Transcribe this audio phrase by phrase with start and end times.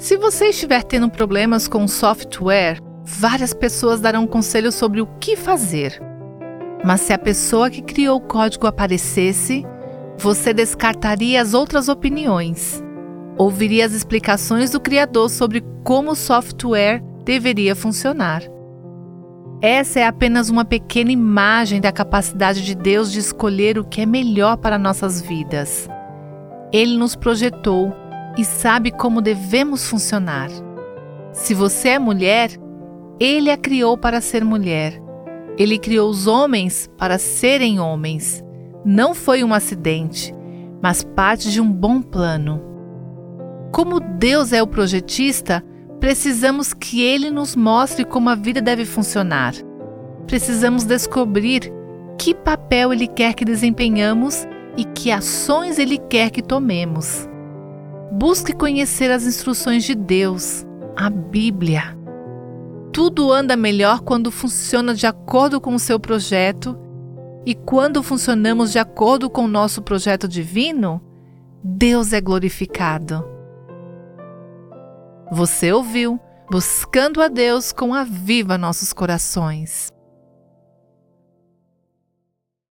[0.00, 6.00] Se você estiver tendo problemas com software, várias pessoas darão conselhos sobre o que fazer.
[6.82, 9.62] Mas se a pessoa que criou o código aparecesse,
[10.16, 12.82] você descartaria as outras opiniões.
[13.36, 18.42] Ouviria as explicações do criador sobre como o software deveria funcionar.
[19.60, 24.06] Essa é apenas uma pequena imagem da capacidade de Deus de escolher o que é
[24.06, 25.90] melhor para nossas vidas.
[26.72, 27.94] Ele nos projetou
[28.36, 30.48] e sabe como devemos funcionar.
[31.32, 32.50] Se você é mulher,
[33.18, 35.00] ele a criou para ser mulher.
[35.58, 38.42] Ele criou os homens para serem homens.
[38.84, 40.34] Não foi um acidente,
[40.82, 42.62] mas parte de um bom plano.
[43.70, 45.62] Como Deus é o projetista,
[46.00, 49.52] precisamos que Ele nos mostre como a vida deve funcionar.
[50.26, 51.70] Precisamos descobrir
[52.18, 57.28] que papel Ele quer que desempenhamos e que ações Ele quer que tomemos.
[58.12, 61.96] Busque conhecer as instruções de Deus, a Bíblia.
[62.92, 66.76] Tudo anda melhor quando funciona de acordo com o seu projeto,
[67.46, 71.00] e quando funcionamos de acordo com o nosso projeto divino,
[71.62, 73.24] Deus é glorificado.
[75.30, 76.20] Você ouviu
[76.50, 79.92] Buscando a Deus com a Viva Nossos Corações.